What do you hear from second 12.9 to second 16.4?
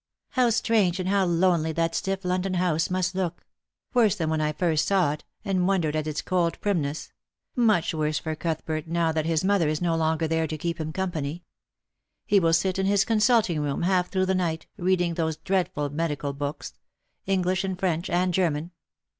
consulting room half through the night, reading those dreadful medical